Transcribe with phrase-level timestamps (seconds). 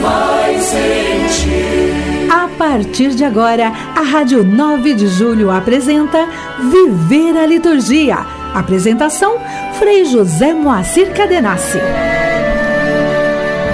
[0.00, 2.30] mais em ti.
[2.30, 6.28] A partir de agora, a Rádio 9 de Julho apresenta
[6.70, 8.18] Viver a Liturgia.
[8.54, 9.38] Apresentação,
[9.78, 11.78] Frei José Moacir Cadenassi.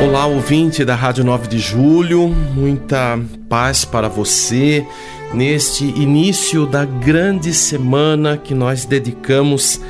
[0.02, 4.86] Olá, ouvinte da Rádio 9 de Julho, muita paz para você
[5.34, 9.80] neste início da grande semana que nós dedicamos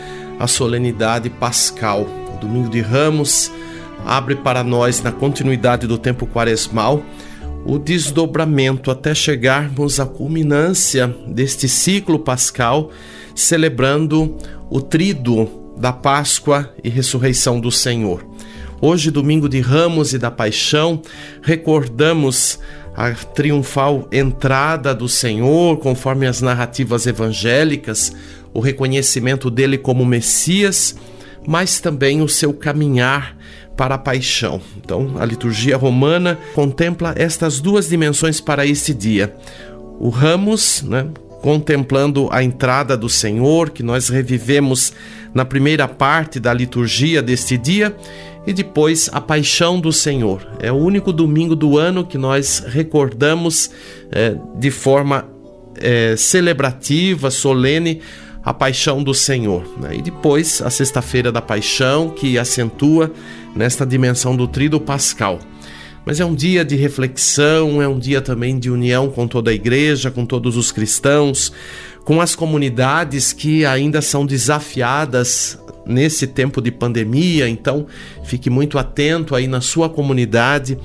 [0.41, 2.07] à solenidade pascal.
[2.35, 3.53] O Domingo de Ramos
[4.05, 7.03] abre para nós, na continuidade do tempo quaresmal,
[7.65, 12.91] o desdobramento até chegarmos à culminância deste ciclo pascal,
[13.35, 14.37] celebrando
[14.71, 18.27] o trido da Páscoa e ressurreição do Senhor.
[18.81, 21.03] Hoje, domingo de Ramos e da Paixão,
[21.43, 22.59] recordamos
[22.97, 28.13] a triunfal entrada do Senhor, conforme as narrativas evangélicas,
[28.53, 30.97] o reconhecimento dele como Messias,
[31.47, 33.37] mas também o seu caminhar
[33.79, 34.61] para a paixão.
[34.77, 39.33] Então, a liturgia romana contempla estas duas dimensões para esse dia.
[40.01, 41.07] O ramos, né,
[41.41, 44.93] contemplando a entrada do Senhor, que nós revivemos
[45.33, 47.95] na primeira parte da liturgia deste dia,
[48.45, 50.45] e depois a paixão do Senhor.
[50.59, 53.71] É o único domingo do ano que nós recordamos
[54.11, 55.25] é, de forma
[55.77, 58.01] é, celebrativa, solene,
[58.49, 59.63] a paixão do Senhor.
[59.79, 59.97] Né?
[59.97, 63.13] E depois a sexta-feira da paixão, que acentua
[63.55, 65.39] nesta dimensão do trido pascal.
[66.07, 69.55] Mas é um dia de reflexão, é um dia também de união com toda a
[69.55, 71.53] igreja, com todos os cristãos,
[72.07, 77.47] com as comunidades que ainda são desafiadas nesse tempo de pandemia.
[77.51, 77.87] Então,
[78.25, 80.79] fique muito atento aí na sua comunidade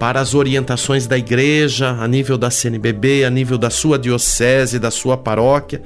[0.00, 4.90] para as orientações da igreja, a nível da CNBB, a nível da sua diocese, da
[4.90, 5.80] sua paróquia,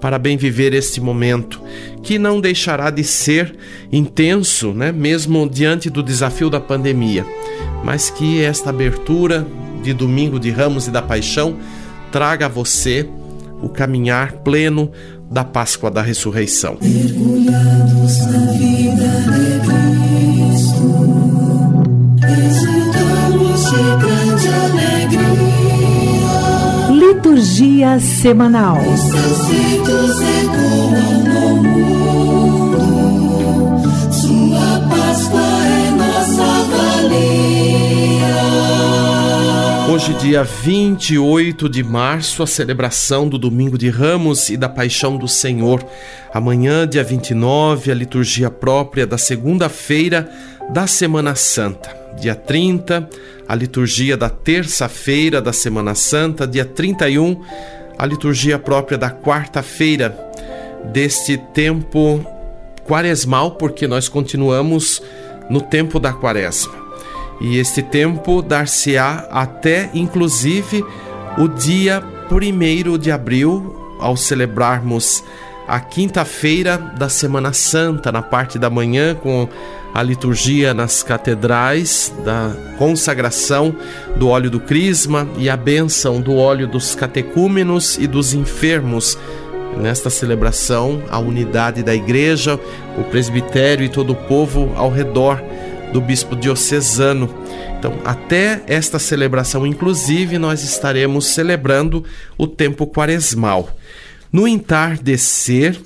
[0.00, 1.60] para bem viver este momento,
[2.02, 3.56] que não deixará de ser
[3.92, 7.26] intenso, né, mesmo diante do desafio da pandemia,
[7.84, 9.46] mas que esta abertura
[9.82, 11.56] de domingo de Ramos e da Paixão
[12.10, 13.08] traga a você
[13.62, 14.90] o caminhar pleno
[15.30, 16.78] da Páscoa da Ressurreição.
[16.80, 19.57] Mergulhados na vida
[35.92, 38.38] nossa valia.
[39.92, 45.28] Hoje, dia 28 de março, a celebração do Domingo de Ramos e da Paixão do
[45.28, 45.84] Senhor.
[46.32, 50.30] Amanhã, dia 29, a liturgia própria da segunda-feira
[50.72, 51.97] da Semana Santa.
[52.20, 53.08] Dia 30,
[53.46, 56.46] a liturgia da terça-feira da Semana Santa.
[56.46, 57.40] Dia 31,
[57.96, 60.16] a liturgia própria da quarta-feira
[60.92, 62.24] deste tempo
[62.84, 65.02] quaresmal, porque nós continuamos
[65.48, 66.74] no tempo da quaresma.
[67.40, 70.84] E este tempo dar-se-á até inclusive
[71.36, 75.22] o dia 1 de abril, ao celebrarmos
[75.68, 79.48] a quinta-feira da Semana Santa, na parte da manhã, com
[79.94, 83.74] a liturgia nas catedrais, da consagração
[84.16, 89.18] do óleo do crisma e a bênção do óleo dos catecúmenos e dos enfermos.
[89.76, 92.58] Nesta celebração, a unidade da igreja,
[92.98, 95.42] o presbitério e todo o povo ao redor
[95.92, 97.32] do bispo diocesano.
[97.78, 102.04] Então, até esta celebração, inclusive, nós estaremos celebrando
[102.36, 103.70] o tempo quaresmal.
[104.32, 105.78] No entardecer,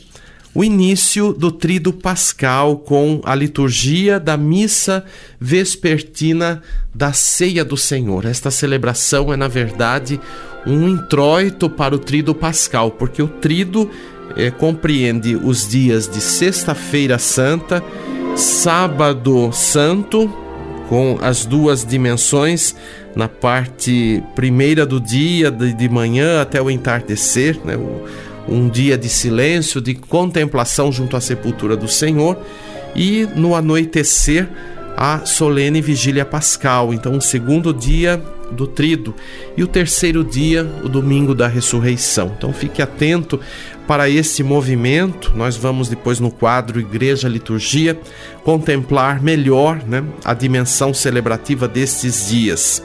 [0.54, 5.04] o início do Trido Pascal com a liturgia da missa
[5.40, 6.62] vespertina
[6.94, 8.26] da Ceia do Senhor.
[8.26, 10.20] Esta celebração é, na verdade,
[10.66, 13.90] um introito para o Trido Pascal, porque o Trido
[14.36, 17.82] eh, compreende os dias de Sexta-feira Santa,
[18.36, 20.30] Sábado Santo,
[20.88, 22.76] com as duas dimensões
[23.16, 27.76] na parte primeira do dia, de, de manhã até o entardecer, né?
[27.76, 28.04] O,
[28.48, 32.36] um dia de silêncio, de contemplação junto à sepultura do Senhor,
[32.94, 34.48] e no anoitecer,
[34.96, 36.92] a solene vigília pascal.
[36.92, 38.22] Então, o segundo dia
[38.52, 39.14] do trido
[39.56, 42.32] e o terceiro dia, o domingo da ressurreição.
[42.36, 43.40] Então, fique atento
[43.86, 45.32] para esse movimento.
[45.34, 47.98] Nós vamos depois no quadro Igreja Liturgia
[48.44, 52.82] contemplar melhor né, a dimensão celebrativa destes dias.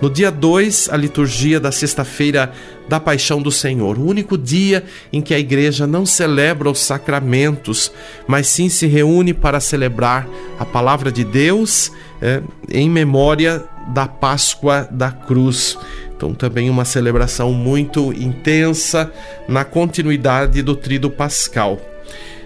[0.00, 2.52] No dia 2, a liturgia da sexta-feira
[2.86, 7.90] da Paixão do Senhor, o único dia em que a igreja não celebra os sacramentos,
[8.26, 10.28] mas sim se reúne para celebrar
[10.58, 11.90] a palavra de Deus
[12.20, 15.78] é, em memória da Páscoa da Cruz.
[16.16, 19.12] Então, também uma celebração muito intensa
[19.48, 21.80] na continuidade do Trido Pascal.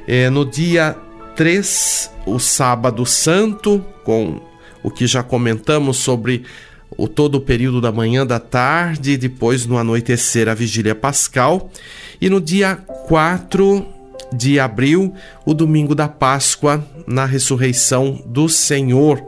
[0.07, 0.97] É, no dia
[1.37, 4.41] 3, o Sábado Santo, com
[4.83, 6.45] o que já comentamos sobre
[6.97, 11.71] o todo o período da manhã, da tarde, e depois no anoitecer a vigília pascal.
[12.21, 14.00] E no dia 4
[14.33, 19.23] de abril, o domingo da Páscoa, na ressurreição do Senhor,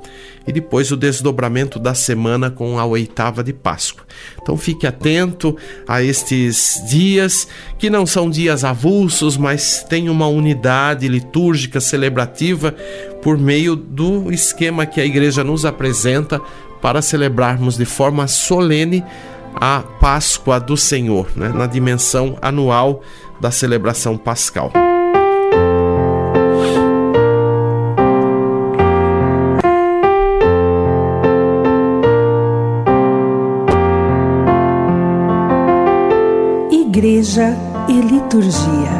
[0.46, 4.04] e depois o desdobramento da semana com a oitava de Páscoa.
[4.40, 5.56] Então fique atento
[5.86, 7.46] a estes dias,
[7.78, 12.74] que não são dias avulsos, mas tem uma unidade litúrgica celebrativa
[13.22, 16.40] por meio do esquema que a igreja nos apresenta
[16.80, 19.04] para celebrarmos de forma solene
[19.54, 23.02] a Páscoa do Senhor, né, na dimensão anual
[23.40, 24.72] da celebração pascal.
[36.94, 37.56] Igreja
[37.88, 38.92] e Liturgia.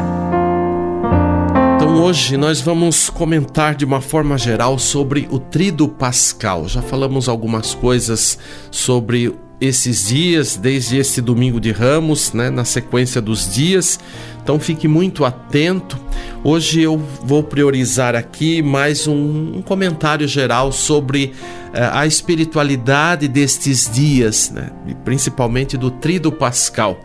[1.75, 6.67] Então hoje nós vamos comentar de uma forma geral sobre o Trido Pascal.
[6.67, 8.39] Já falamos algumas coisas
[8.71, 13.99] sobre esses dias, desde esse domingo de Ramos, né, na sequência dos dias.
[14.41, 15.95] Então fique muito atento.
[16.43, 23.87] Hoje eu vou priorizar aqui mais um, um comentário geral sobre uh, a espiritualidade destes
[23.87, 24.71] dias, né,
[25.05, 26.99] principalmente do Trido Pascal.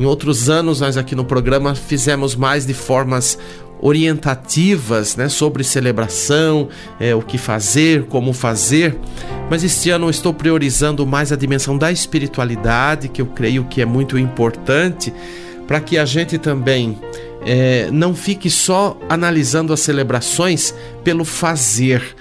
[0.00, 3.38] Em outros anos, nós aqui no programa fizemos mais de formas
[3.82, 8.96] orientativas né, sobre celebração, é, o que fazer, como fazer,
[9.50, 13.82] mas este ano eu estou priorizando mais a dimensão da espiritualidade, que eu creio que
[13.82, 15.12] é muito importante,
[15.66, 16.98] para que a gente também
[17.44, 20.74] é, não fique só analisando as celebrações
[21.04, 22.16] pelo fazer,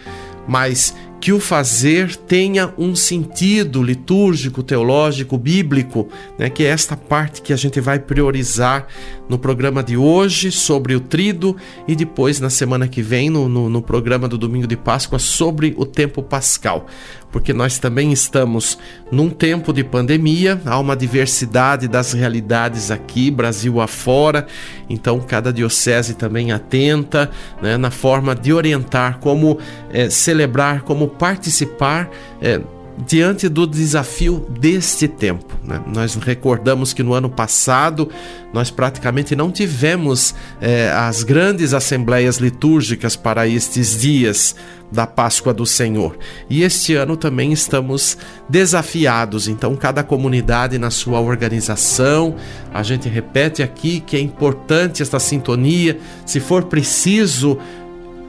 [0.45, 6.07] mas que o fazer tenha um sentido litúrgico, teológico, bíblico,
[6.37, 8.87] né, que é esta parte que a gente vai priorizar
[9.27, 11.55] no programa de hoje sobre o trido
[11.87, 15.73] e depois na semana que vem no, no, no programa do domingo de Páscoa sobre
[15.77, 16.87] o tempo pascal
[17.31, 18.77] porque nós também estamos
[19.11, 24.47] num tempo de pandemia, há uma diversidade das realidades aqui, Brasil afora,
[24.89, 27.29] então cada diocese também atenta
[27.61, 29.59] né, na forma de orientar como
[29.91, 32.09] é, celebrar, como participar.
[32.41, 32.59] É,
[33.05, 35.57] diante do desafio deste tempo.
[35.63, 35.81] Né?
[35.87, 38.09] Nós recordamos que no ano passado
[38.53, 44.55] nós praticamente não tivemos eh, as grandes assembleias litúrgicas para estes dias
[44.91, 46.17] da Páscoa do Senhor.
[46.49, 48.17] E este ano também estamos
[48.49, 52.35] desafiados, então, cada comunidade na sua organização.
[52.73, 57.57] A gente repete aqui que é importante esta sintonia, se for preciso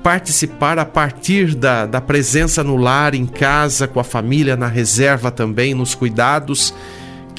[0.03, 5.31] participar a partir da, da presença no lar, em casa, com a família, na reserva
[5.31, 6.75] também, nos cuidados,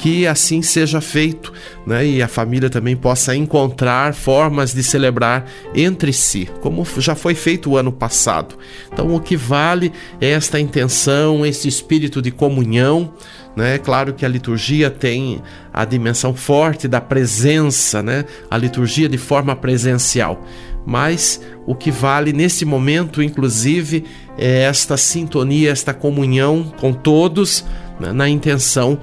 [0.02, 1.52] que assim seja feito,
[1.86, 2.04] né?
[2.04, 5.46] E a família também possa encontrar formas de celebrar
[5.76, 8.58] entre si, como já foi feito o ano passado.
[8.92, 13.14] Então, o que vale é esta intenção, esse espírito de comunhão.
[13.54, 13.78] Né?
[13.78, 15.40] Claro que a liturgia tem
[15.72, 18.24] a dimensão forte da presença, né?
[18.50, 20.42] a liturgia de forma presencial
[20.84, 24.04] mas o que vale nesse momento, inclusive,
[24.36, 27.64] é esta sintonia, esta comunhão com todos
[28.00, 28.98] né, na intenção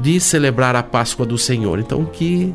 [0.00, 1.78] de celebrar a Páscoa do Senhor.
[1.78, 2.54] Então, que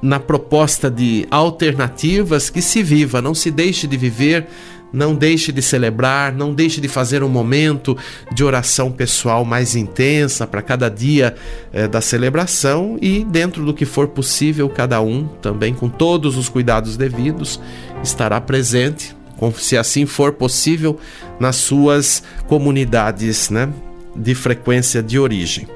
[0.00, 4.48] na proposta de alternativas que se viva, não se deixe de viver
[4.92, 7.96] não deixe de celebrar, não deixe de fazer um momento
[8.32, 11.34] de oração pessoal mais intensa para cada dia
[11.72, 16.48] é, da celebração e, dentro do que for possível, cada um, também com todos os
[16.48, 17.58] cuidados devidos,
[18.02, 19.16] estará presente,
[19.54, 20.98] se assim for possível,
[21.40, 23.68] nas suas comunidades né,
[24.14, 25.66] de frequência de origem.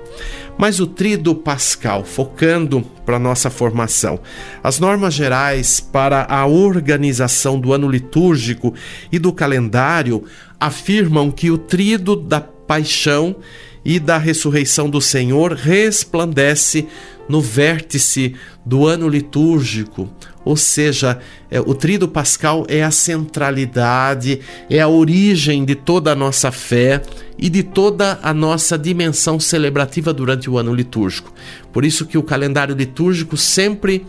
[0.59, 4.19] Mas o trido pascal, focando para nossa formação.
[4.63, 8.75] As normas gerais para a organização do ano litúrgico
[9.13, 10.25] e do calendário
[10.59, 13.37] afirmam que o trido da paixão
[13.85, 16.89] e da ressurreição do Senhor resplandece
[17.29, 20.09] no vértice do ano litúrgico,
[20.45, 21.19] ou seja,
[21.51, 24.41] é, o trido pascal é a centralidade,
[24.71, 27.03] é a origem de toda a nossa fé
[27.37, 31.33] e de toda a nossa dimensão celebrativa durante o ano litúrgico.
[31.73, 34.07] Por isso que o calendário litúrgico sempre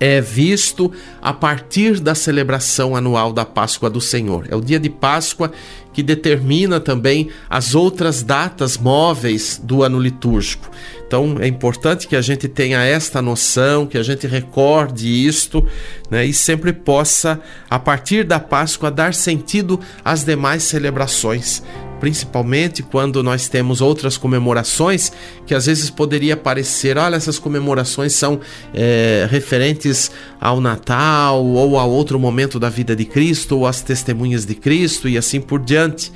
[0.00, 0.90] é visto
[1.20, 4.46] a partir da celebração anual da Páscoa do Senhor.
[4.48, 5.52] É o dia de Páscoa
[5.92, 10.70] que determina também as outras datas móveis do ano litúrgico.
[11.06, 15.66] Então é importante que a gente tenha esta noção, que a gente recorde isto,
[16.10, 21.62] né, e sempre possa, a partir da Páscoa, dar sentido às demais celebrações
[22.00, 25.12] principalmente quando nós temos outras comemorações
[25.46, 28.40] que às vezes poderia parecer, olha, essas comemorações são
[28.74, 34.44] é, referentes ao Natal ou a outro momento da vida de Cristo ou às testemunhas
[34.46, 36.10] de Cristo e assim por diante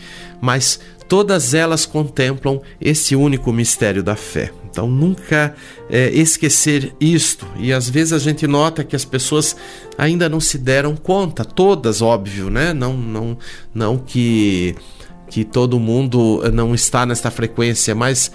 [0.44, 4.52] mas todas elas contemplam esse único mistério da fé.
[4.70, 5.54] Então, nunca
[5.88, 7.46] é, esquecer isto.
[7.56, 9.56] E às vezes a gente nota que as pessoas
[9.96, 12.74] ainda não se deram conta, todas, óbvio, né?
[12.74, 13.38] Não, não,
[13.72, 14.74] não que,
[15.28, 18.30] que todo mundo não está nesta frequência, mas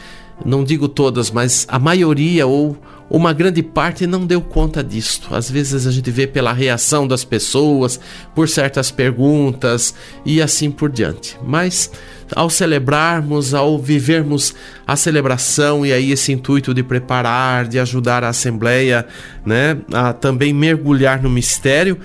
[0.46, 2.78] não digo todas, mas a maioria ou
[3.10, 5.34] uma grande parte não deu conta disto.
[5.34, 8.00] Às vezes a gente vê pela reação das pessoas,
[8.36, 11.38] por certas perguntas e assim por diante.
[11.44, 11.92] Mas
[12.36, 14.54] ao celebrarmos, ao vivermos
[14.86, 19.08] a celebração e aí esse intuito de preparar, de ajudar a Assembleia,
[19.44, 21.98] né, a também mergulhar no mistério,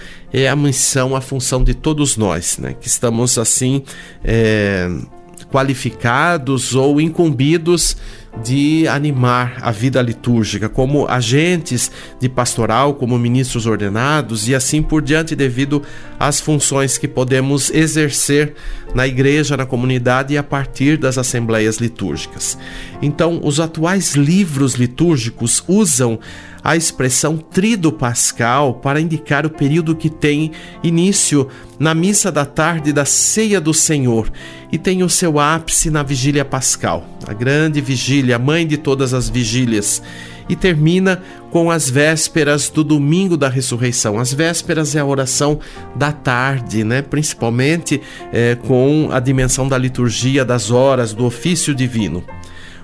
[0.43, 3.85] é a missão, a função de todos nós, né, que estamos assim
[4.25, 4.91] é,
[5.53, 7.97] qualificados ou incumbidos
[8.43, 11.89] de animar a vida litúrgica, como agentes
[12.19, 15.83] de pastoral, como ministros ordenados e assim por diante, devido
[16.27, 18.55] às funções que podemos exercer
[18.95, 22.57] na igreja, na comunidade e a partir das assembleias litúrgicas.
[23.03, 26.19] Então, os atuais livros litúrgicos usam
[26.63, 30.53] a expressão trido pascal para indicar o período que tem
[30.83, 31.47] início
[31.79, 34.33] na missa da tarde da ceia do Senhor
[34.73, 39.13] e tem o seu ápice na vigília pascal, a grande vigília, a mãe de todas
[39.13, 40.03] as vigílias,
[40.49, 44.19] e termina com as vésperas do domingo da ressurreição.
[44.19, 45.61] As vésperas é a oração
[45.95, 47.03] da tarde, né?
[47.03, 48.01] principalmente
[48.33, 52.25] é, com a dimensão da liturgia das horas, do ofício divino.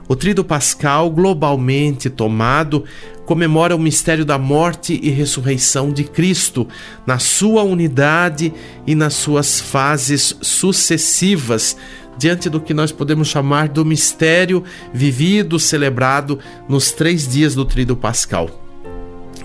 [0.09, 2.85] O Trido Pascal, globalmente tomado,
[3.25, 6.67] comemora o mistério da morte e ressurreição de Cristo,
[7.07, 8.53] na sua unidade
[8.85, 11.77] e nas suas fases sucessivas,
[12.21, 14.63] diante do que nós podemos chamar do mistério
[14.93, 18.51] vivido, celebrado nos três dias do Trido Pascal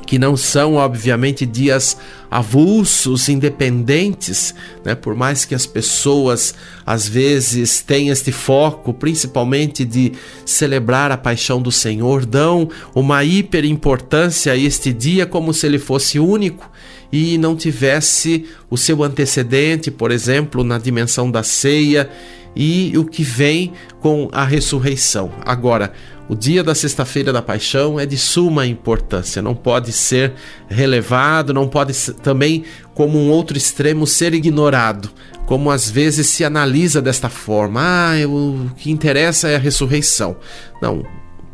[0.06, 1.98] que não são, obviamente, dias
[2.30, 4.54] avulsos, independentes,
[4.84, 4.94] né?
[4.94, 6.54] por mais que as pessoas
[6.86, 10.12] às vezes tenham este foco, principalmente de
[10.46, 16.20] celebrar a paixão do Senhor, dão uma hiperimportância a este dia como se ele fosse
[16.20, 16.70] único
[17.12, 22.10] e não tivesse o seu antecedente, por exemplo, na dimensão da ceia
[22.56, 25.32] e o que vem com a ressurreição.
[25.46, 25.92] Agora,
[26.28, 30.34] o dia da Sexta-feira da Paixão é de suma importância, não pode ser
[30.68, 31.94] relevado, não pode
[32.24, 35.12] também, como um outro extremo, ser ignorado,
[35.46, 37.82] como às vezes se analisa desta forma.
[37.84, 40.36] Ah, o que interessa é a ressurreição.
[40.82, 41.06] Não,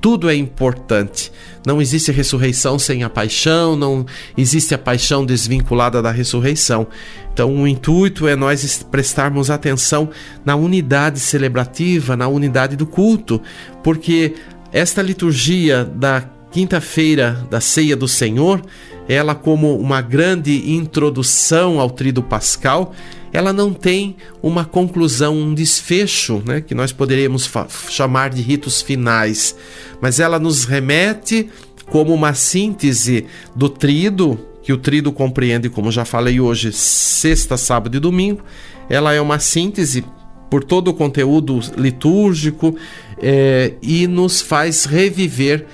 [0.01, 1.31] tudo é importante.
[1.65, 4.03] Não existe ressurreição sem a paixão, não
[4.35, 6.87] existe a paixão desvinculada da ressurreição.
[7.31, 10.09] Então, o intuito é nós prestarmos atenção
[10.43, 13.39] na unidade celebrativa, na unidade do culto,
[13.83, 14.33] porque
[14.73, 18.61] esta liturgia da quinta-feira da Ceia do Senhor,
[19.07, 22.93] ela como uma grande introdução ao Tríduo Pascal,
[23.33, 27.49] ela não tem uma conclusão, um desfecho, né, que nós poderíamos
[27.89, 29.55] chamar de ritos finais,
[30.01, 31.49] mas ela nos remete
[31.85, 37.95] como uma síntese do trido, que o trido compreende, como já falei hoje, sexta, sábado
[37.97, 38.41] e domingo.
[38.89, 40.05] Ela é uma síntese
[40.49, 42.75] por todo o conteúdo litúrgico
[43.17, 45.65] é, e nos faz reviver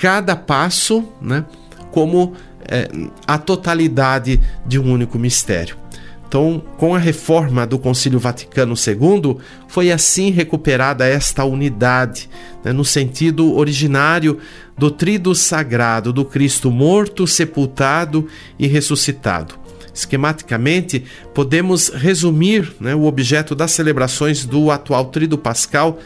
[0.00, 1.44] cada passo né,
[1.92, 2.32] como
[2.68, 2.88] é,
[3.26, 5.83] a totalidade de um único mistério.
[6.34, 9.36] Então, com a reforma do Concílio Vaticano II,
[9.68, 12.28] foi assim recuperada esta unidade,
[12.64, 14.40] né, no sentido originário
[14.76, 18.26] do trido sagrado do Cristo morto, sepultado
[18.58, 19.54] e ressuscitado.
[19.94, 26.00] Esquematicamente, podemos resumir né, o objeto das celebrações do atual trido pascal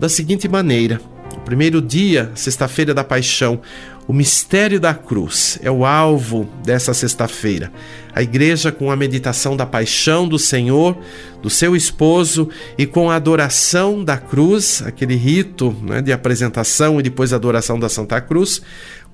[0.00, 0.98] da seguinte maneira:
[1.44, 3.60] primeiro dia, sexta-feira da Paixão,
[4.06, 7.72] o mistério da cruz é o alvo dessa sexta-feira.
[8.14, 10.96] A igreja, com a meditação da paixão do Senhor,
[11.42, 17.02] do seu esposo e com a adoração da cruz, aquele rito né, de apresentação e
[17.02, 18.60] depois a adoração da Santa Cruz,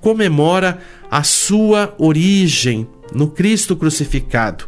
[0.01, 4.65] comemora a sua origem no Cristo crucificado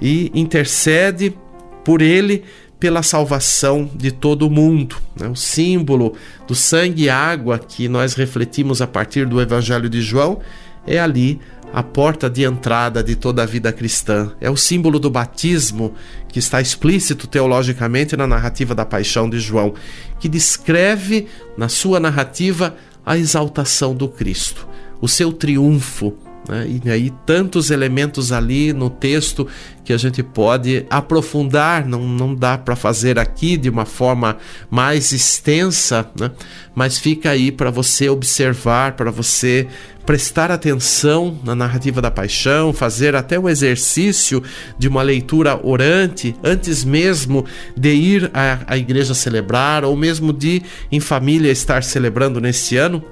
[0.00, 1.36] e intercede
[1.84, 2.44] por ele
[2.78, 4.96] pela salvação de todo o mundo.
[5.18, 5.28] Né?
[5.28, 6.14] O símbolo
[6.46, 10.40] do sangue e água que nós refletimos a partir do Evangelho de João
[10.86, 11.40] é ali
[11.72, 14.32] a porta de entrada de toda a vida cristã.
[14.40, 15.94] É o símbolo do batismo
[16.28, 19.74] que está explícito teologicamente na narrativa da paixão de João,
[20.20, 24.66] que descreve na sua narrativa a exaltação do Cristo,
[25.00, 26.16] o seu triunfo
[26.48, 26.80] Né?
[26.84, 29.46] E aí tantos elementos ali no texto
[29.84, 34.36] que a gente pode aprofundar, não, não dá para fazer aqui de uma forma
[34.68, 36.30] mais extensa, né?
[36.74, 39.68] mas fica aí para você observar, para você
[40.04, 44.42] prestar atenção na narrativa da paixão, fazer até o exercício
[44.78, 47.44] de uma leitura orante antes mesmo
[47.76, 50.62] de ir à, à igreja celebrar ou mesmo de
[50.92, 53.02] em família estar celebrando nesse ano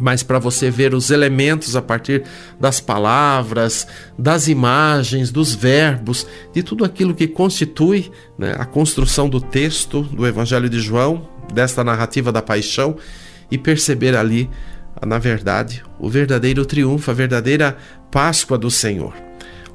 [0.00, 2.24] mas para você ver os elementos a partir
[2.58, 3.86] das palavras,
[4.18, 10.26] das imagens, dos verbos, de tudo aquilo que constitui né, a construção do texto do
[10.26, 12.96] Evangelho de João, desta narrativa da paixão,
[13.50, 14.48] e perceber ali,
[15.06, 17.76] na verdade, o verdadeiro triunfo, a verdadeira
[18.10, 19.14] Páscoa do Senhor.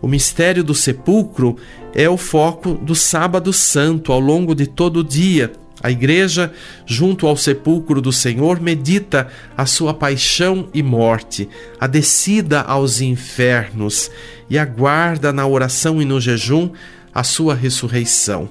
[0.01, 1.55] O mistério do sepulcro
[1.95, 5.51] é o foco do Sábado Santo ao longo de todo o dia
[5.83, 6.53] a igreja,
[6.85, 14.09] junto ao sepulcro do Senhor, medita a sua paixão e morte, a descida aos infernos
[14.49, 16.71] e aguarda na oração e no jejum
[17.13, 18.49] a sua ressurreição.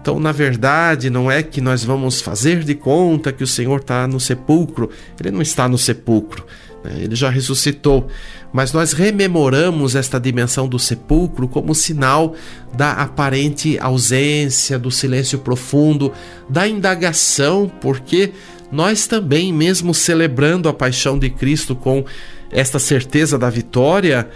[0.00, 4.06] Então, na verdade, não é que nós vamos fazer de conta que o Senhor está
[4.06, 6.44] no sepulcro, ele não está no sepulcro.
[6.84, 7.00] Né?
[7.04, 8.08] Ele já ressuscitou,
[8.52, 12.34] mas nós rememoramos esta dimensão do sepulcro como sinal
[12.74, 16.12] da aparente ausência, do silêncio profundo,
[16.48, 18.32] da indagação, porque
[18.70, 22.04] nós também, mesmo celebrando a paixão de Cristo com
[22.50, 24.28] esta certeza da vitória,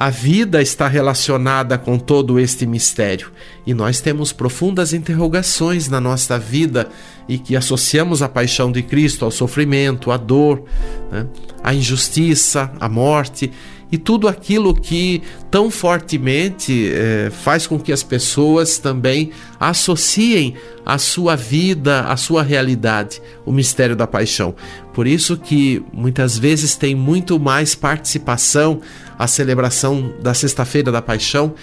[0.00, 3.30] a vida está relacionada com todo este mistério
[3.66, 6.88] e nós temos profundas interrogações na nossa vida
[7.28, 10.64] e que associamos a paixão de Cristo ao sofrimento, à dor,
[11.12, 11.26] né?
[11.62, 13.52] à injustiça, à morte
[13.92, 20.54] e tudo aquilo que tão fortemente é, faz com que as pessoas também associem
[20.86, 24.54] a sua vida, a sua realidade, o mistério da paixão.
[24.94, 28.80] Por isso que muitas vezes tem muito mais participação
[29.18, 31.54] a celebração da Sexta-feira da Paixão,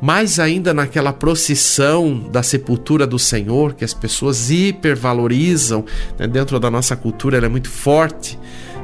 [0.00, 5.84] mais ainda naquela procissão da sepultura do Senhor, que as pessoas hipervalorizam,
[6.18, 6.26] né?
[6.26, 8.36] dentro da nossa cultura ela é muito forte,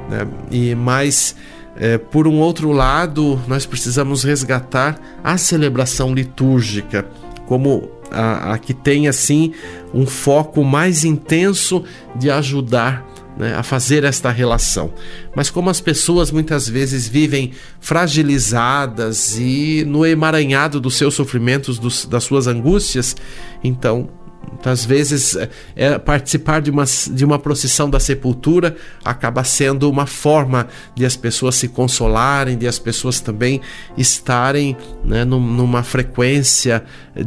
[0.08, 0.28] né?
[0.50, 1.34] e mais
[1.78, 7.06] é, por um outro lado, nós precisamos resgatar a celebração litúrgica
[7.46, 9.52] como a, a que tem assim
[9.94, 11.84] um foco mais intenso
[12.16, 13.06] de ajudar
[13.38, 14.92] né, a fazer esta relação.
[15.34, 22.04] Mas como as pessoas muitas vezes vivem fragilizadas e no emaranhado dos seus sofrimentos, dos,
[22.04, 23.16] das suas angústias,
[23.62, 24.10] então
[24.50, 30.06] Muitas vezes é, é, participar de uma, de uma procissão da sepultura acaba sendo uma
[30.06, 33.60] forma de as pessoas se consolarem, de as pessoas também
[33.96, 36.82] estarem né, numa frequência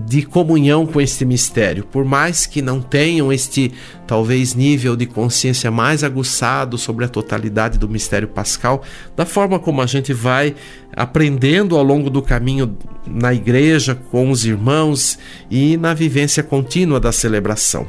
[0.08, 1.84] de comunhão com este mistério.
[1.84, 3.72] Por mais que não tenham este
[4.08, 8.84] talvez nível de consciência mais aguçado sobre a totalidade do mistério pascal,
[9.16, 10.54] da forma como a gente vai
[10.96, 15.18] aprendendo ao longo do caminho na igreja, com os irmãos
[15.50, 17.88] e na vivência contínua da celebração.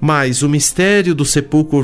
[0.00, 1.82] Mas o mistério do sepulcro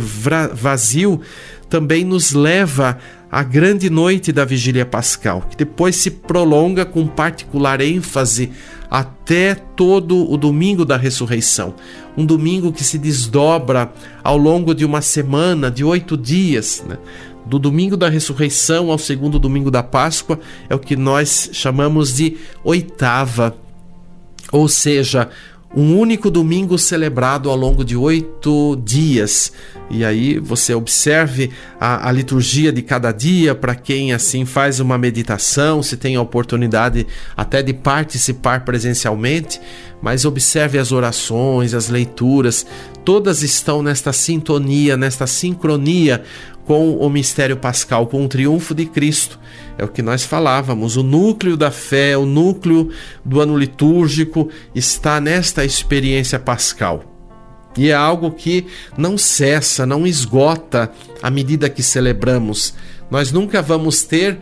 [0.55, 1.21] vazio
[1.69, 2.99] também nos leva
[3.31, 8.51] à grande noite da vigília pascal, que depois se prolonga com particular ênfase
[8.91, 11.75] até todo o domingo da ressurreição.
[12.15, 13.91] Um domingo que se desdobra
[14.23, 16.85] ao longo de uma semana, de oito dias.
[16.87, 16.99] Né?
[17.47, 22.37] Do domingo da ressurreição ao segundo domingo da Páscoa é o que nós chamamos de
[22.65, 23.57] oitava.
[24.53, 25.29] Ou seja,
[25.75, 29.53] um único domingo celebrado ao longo de oito dias.
[29.91, 31.51] E aí você observe
[31.81, 36.23] a, a liturgia de cada dia, para quem assim faz uma meditação, se tem a
[36.23, 39.61] oportunidade até de participar presencialmente,
[40.01, 42.67] mas observe as orações, as leituras,
[43.05, 46.23] todas estão nesta sintonia, nesta sincronia
[46.73, 49.39] com o mistério pascal, com o triunfo de Cristo.
[49.77, 52.89] É o que nós falávamos, o núcleo da fé, o núcleo
[53.23, 57.05] do ano litúrgico está nesta experiência pascal.
[57.77, 60.91] E é algo que não cessa, não esgota
[61.23, 62.73] à medida que celebramos.
[63.11, 64.39] Nós nunca vamos ter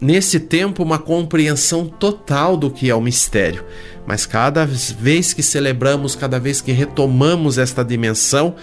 [0.00, 3.66] nesse tempo uma compreensão total do que é o mistério,
[4.06, 8.54] mas cada vez que celebramos, cada vez que retomamos esta dimensão,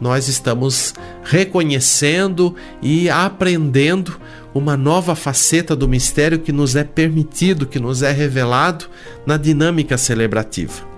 [0.00, 4.20] nós estamos reconhecendo e aprendendo
[4.54, 8.86] uma nova faceta do mistério que nos é permitido, que nos é revelado
[9.26, 10.94] na dinâmica celebrativa.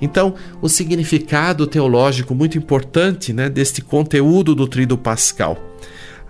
[0.00, 5.58] Então, o significado teológico muito importante né, deste conteúdo do Tríduo Pascal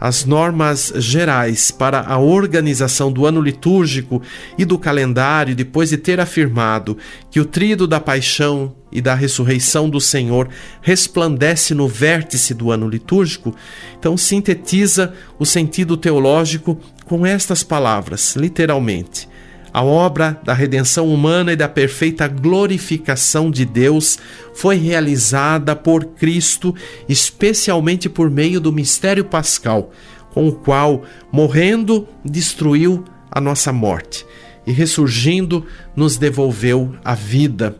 [0.01, 4.23] as normas gerais para a organização do ano litúrgico
[4.57, 6.97] e do calendário, depois de ter afirmado
[7.31, 10.49] que o trido da paixão e da ressurreição do Senhor
[10.81, 13.55] resplandece no vértice do ano litúrgico,
[13.99, 19.29] então sintetiza o sentido teológico com estas palavras, literalmente:
[19.73, 24.19] a obra da redenção humana e da perfeita glorificação de Deus
[24.55, 26.75] foi realizada por Cristo,
[27.09, 29.93] especialmente por meio do mistério pascal,
[30.33, 34.25] com o qual, morrendo, destruiu a nossa morte
[34.67, 35.65] e ressurgindo,
[35.97, 37.77] nos devolveu a vida.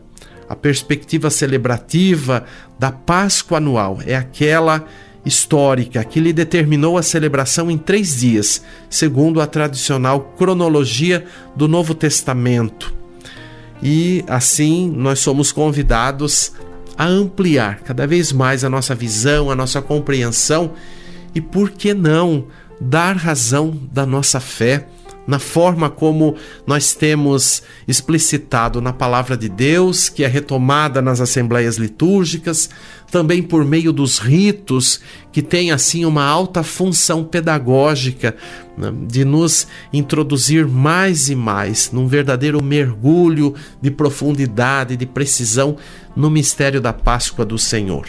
[0.47, 2.45] A perspectiva celebrativa
[2.79, 4.85] da Páscoa anual é aquela
[5.25, 11.93] histórica que lhe determinou a celebração em três dias, segundo a tradicional cronologia do Novo
[11.93, 12.93] Testamento.
[13.81, 16.53] E assim nós somos convidados
[16.97, 20.73] a ampliar cada vez mais a nossa visão, a nossa compreensão
[21.33, 22.47] e, por que não,
[22.81, 24.85] dar razão da nossa fé
[25.29, 31.77] na forma como nós temos explicitado na palavra de Deus, que é retomada nas assembleias
[31.77, 32.69] litúrgicas,
[33.11, 34.99] também por meio dos ritos,
[35.31, 38.35] que tem assim uma alta função pedagógica
[38.77, 45.77] né, de nos introduzir mais e mais num verdadeiro mergulho de profundidade, de precisão
[46.15, 48.07] no mistério da Páscoa do Senhor.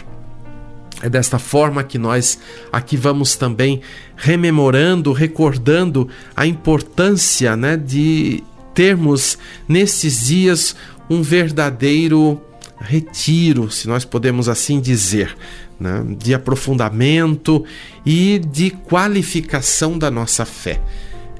[1.01, 2.39] É desta forma que nós
[2.71, 3.81] aqui vamos também
[4.15, 9.37] rememorando, recordando a importância né, de termos
[9.67, 10.75] nesses dias
[11.09, 12.39] um verdadeiro
[12.81, 15.35] retiro, se nós podemos assim dizer,
[15.79, 17.63] né, de aprofundamento
[18.05, 20.81] e de qualificação da nossa fé.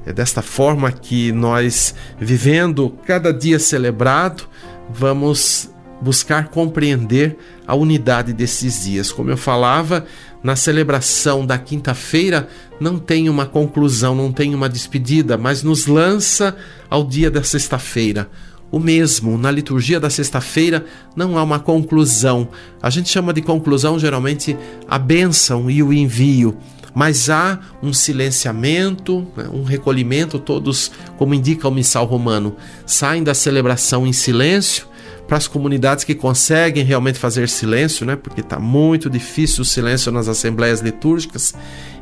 [0.04, 4.48] É desta forma que nós, vivendo cada dia celebrado,
[4.90, 9.12] vamos buscar compreender a unidade desses dias.
[9.12, 10.04] Como eu falava,
[10.42, 12.48] na celebração da quinta-feira
[12.80, 16.56] não tem uma conclusão, não tem uma despedida, mas nos lança
[16.90, 18.28] ao dia da sexta-feira.
[18.72, 22.48] O mesmo, na liturgia da sexta-feira não há uma conclusão.
[22.82, 24.56] A gente chama de conclusão geralmente
[24.88, 26.56] a bênção e o envio
[26.94, 32.54] mas há um silenciamento, né, um recolhimento, todos, como indica o missal romano,
[32.84, 34.91] saem da celebração em silêncio
[35.32, 38.16] para as comunidades que conseguem realmente fazer silêncio, né?
[38.16, 41.54] Porque está muito difícil o silêncio nas assembleias litúrgicas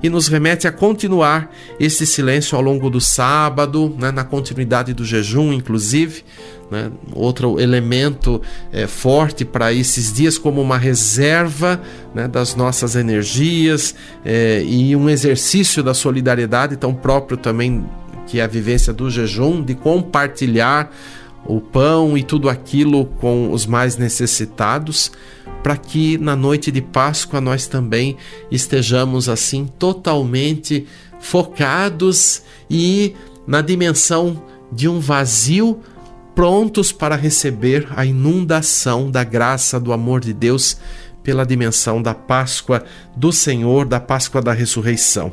[0.02, 4.10] e nos remete a continuar esse silêncio ao longo do sábado, né?
[4.10, 6.24] na continuidade do jejum, inclusive.
[6.72, 6.90] Né?
[7.12, 11.80] Outro elemento é, forte para esses dias, como uma reserva
[12.12, 17.86] né, das nossas energias é, e um exercício da solidariedade tão próprio também
[18.26, 20.92] que é a vivência do jejum, de compartilhar
[21.44, 25.10] o pão e tudo aquilo com os mais necessitados,
[25.62, 28.16] para que na noite de Páscoa nós também
[28.50, 30.86] estejamos assim totalmente
[31.18, 33.14] focados e
[33.46, 35.80] na dimensão de um vazio,
[36.34, 40.78] prontos para receber a inundação da graça do amor de Deus
[41.22, 42.84] pela dimensão da Páscoa
[43.16, 45.32] do Senhor, da Páscoa da ressurreição.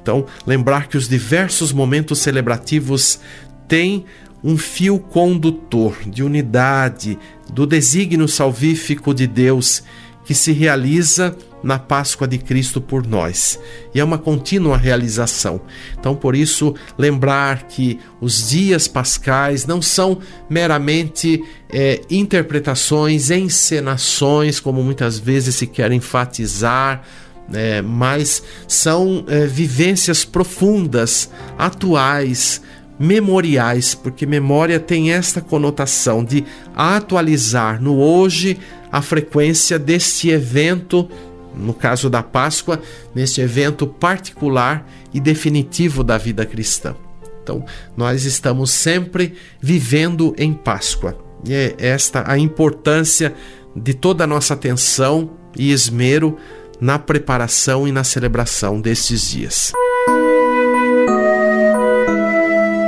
[0.00, 3.20] Então, lembrar que os diversos momentos celebrativos
[3.66, 4.06] têm
[4.42, 7.18] um fio condutor de unidade
[7.52, 9.82] do desígnio salvífico de Deus
[10.24, 13.58] que se realiza na Páscoa de Cristo por nós.
[13.94, 15.60] E é uma contínua realização.
[15.98, 24.82] Então, por isso, lembrar que os dias pascais não são meramente é, interpretações, encenações, como
[24.82, 27.02] muitas vezes se quer enfatizar.
[27.50, 32.60] É, mas são é, vivências profundas, atuais,
[32.98, 38.58] memoriais, porque memória tem esta conotação de atualizar no hoje
[38.90, 41.08] a frequência deste evento,
[41.54, 42.80] no caso da Páscoa,
[43.14, 46.94] neste evento particular e definitivo da vida cristã.
[47.42, 47.64] Então,
[47.96, 51.16] nós estamos sempre vivendo em Páscoa.
[51.46, 53.34] E é esta a importância
[53.74, 56.36] de toda a nossa atenção e esmero
[56.80, 59.72] na preparação e na celebração destes dias.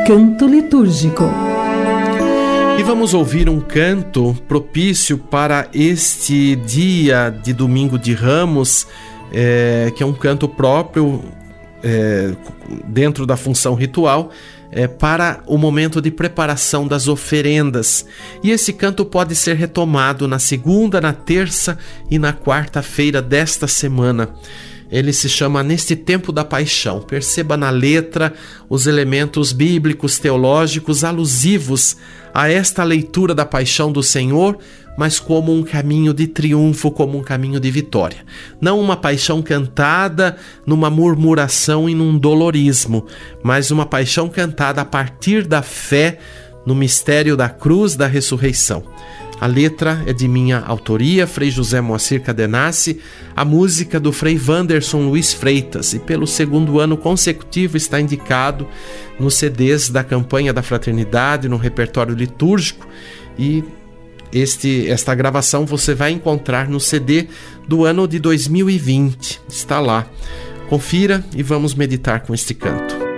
[0.07, 1.25] Canto litúrgico.
[2.79, 8.87] E vamos ouvir um canto propício para este dia de domingo de Ramos,
[9.33, 11.23] é, que é um canto próprio
[11.83, 12.35] é,
[12.87, 14.31] dentro da função ritual.
[14.73, 18.07] É, para o momento de preparação das oferendas.
[18.41, 21.77] E esse canto pode ser retomado na segunda, na terça
[22.09, 24.29] e na quarta-feira desta semana
[24.91, 27.01] ele se chama Neste Tempo da Paixão.
[27.01, 28.33] Perceba na letra
[28.69, 31.97] os elementos bíblicos, teológicos alusivos
[32.35, 34.59] a esta leitura da paixão do Senhor,
[34.97, 38.19] mas como um caminho de triunfo, como um caminho de vitória.
[38.61, 43.07] Não uma paixão cantada numa murmuração e num dolorismo,
[43.43, 46.19] mas uma paixão cantada a partir da fé
[46.67, 48.85] no mistério da cruz da ressurreição.
[49.41, 53.01] A letra é de minha autoria, Frei José Moacir Cadenassi,
[53.35, 58.69] a música do Frei Wanderson Luiz Freitas, e pelo segundo ano consecutivo está indicado
[59.19, 62.87] nos CDs da campanha da fraternidade, no repertório litúrgico,
[63.39, 63.65] e
[64.31, 67.27] este, esta gravação você vai encontrar no CD
[67.67, 69.41] do ano de 2020.
[69.49, 70.07] Está lá.
[70.69, 73.10] Confira e vamos meditar com este canto.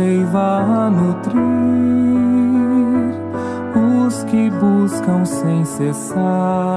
[0.00, 1.40] Seiva a nutrir
[4.06, 6.69] os que buscam sem cessar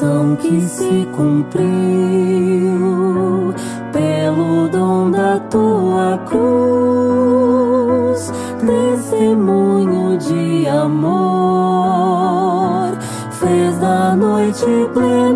[0.00, 1.60] missão que se cumpriu
[3.92, 6.40] pelo dom da tua cruz,
[8.64, 11.08] testemunho de amor,
[13.30, 15.29] fez da noite plena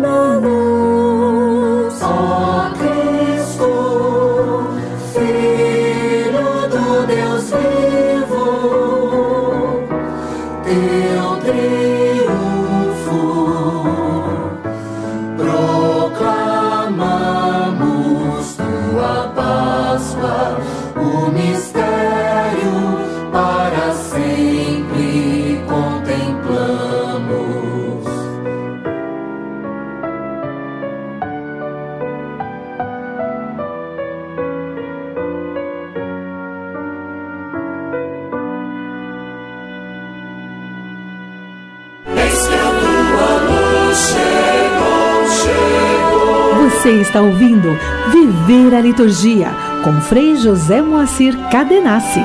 [47.15, 47.69] está ouvindo
[48.11, 49.47] Viver a Liturgia
[49.85, 52.19] com Frei José Moacir Cadenassi.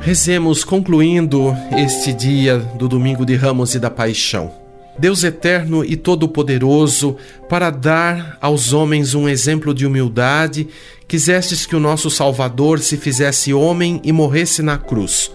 [0.00, 4.50] Rezemos concluindo este dia do domingo de Ramos e da Paixão.
[4.98, 7.18] Deus eterno e todo-poderoso,
[7.50, 10.68] para dar aos homens um exemplo de humildade,
[11.06, 15.30] quisestes que o nosso Salvador se fizesse homem e morresse na cruz.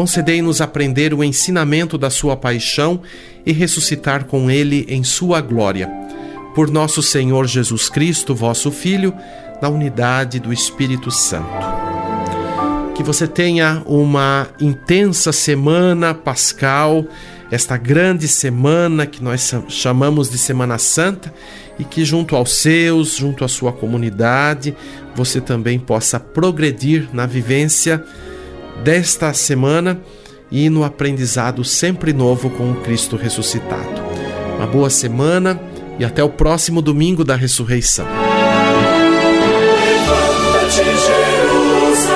[0.00, 3.02] Concedei-nos aprender o ensinamento da sua paixão
[3.44, 5.90] e ressuscitar com ele em sua glória.
[6.54, 9.12] Por nosso Senhor Jesus Cristo, vosso Filho,
[9.60, 11.50] na unidade do Espírito Santo.
[12.94, 17.04] Que você tenha uma intensa semana pascal,
[17.50, 21.30] esta grande semana que nós chamamos de Semana Santa,
[21.78, 24.74] e que junto aos seus, junto à sua comunidade,
[25.14, 28.02] você também possa progredir na vivência
[28.82, 30.00] desta semana
[30.50, 34.00] e no aprendizado sempre novo com o Cristo ressuscitado.
[34.56, 35.60] Uma boa semana
[35.98, 38.06] e até o próximo domingo da ressurreição.
[39.84, 42.06] Levanta-te, Jerusalém,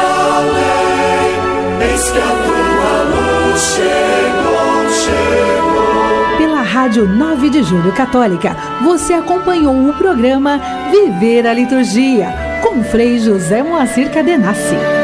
[1.91, 6.39] eis que a tua luz chegou, chegou.
[6.39, 13.19] Pela Rádio 9 de Julho Católica, você acompanhou o programa Viver a Liturgia, com Frei
[13.19, 15.04] José Moacir Cadenassi.